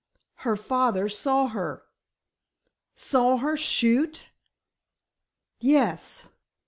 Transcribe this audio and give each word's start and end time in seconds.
"Her 0.37 0.55
father 0.55 1.07
saw 1.07 1.45
her." 1.49 1.83
"Saw 2.95 3.37
her 3.37 3.55
shoot?" 3.55 4.29
"Yes." 5.59 6.25